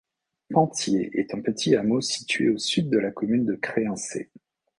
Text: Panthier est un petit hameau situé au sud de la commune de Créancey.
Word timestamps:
Panthier 0.49 1.11
est 1.13 1.35
un 1.35 1.41
petit 1.41 1.75
hameau 1.75 2.01
situé 2.01 2.49
au 2.49 2.57
sud 2.57 2.89
de 2.89 2.97
la 2.97 3.11
commune 3.11 3.45
de 3.45 3.53
Créancey. 3.53 4.31